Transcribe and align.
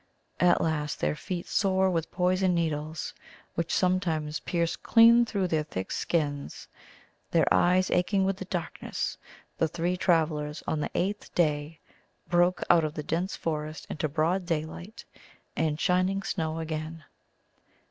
At 0.39 0.61
last, 0.61 0.99
their 0.99 1.15
feet 1.15 1.45
sore 1.45 1.87
with 1.91 2.09
poison 2.09 2.55
needles, 2.55 3.13
which 3.53 3.71
sometimes 3.71 4.39
pierced 4.39 4.81
clean 4.81 5.25
through 5.27 5.47
their 5.49 5.61
thick 5.61 5.91
skins, 5.91 6.67
their 7.29 7.45
eyes 7.53 7.91
aching 7.91 8.25
with 8.25 8.37
the 8.37 8.45
darkness, 8.45 9.19
the 9.59 9.67
three 9.67 9.95
travellers, 9.95 10.63
on 10.65 10.79
the 10.79 10.89
eighth 10.95 11.31
day, 11.35 11.79
broke 12.27 12.63
out 12.67 12.83
of 12.83 12.95
the 12.95 13.03
dense 13.03 13.35
forest 13.35 13.85
into 13.91 14.09
broad 14.09 14.43
daylight 14.47 15.05
and 15.55 15.79
shining 15.79 16.23
snow 16.23 16.57
again. 16.57 17.03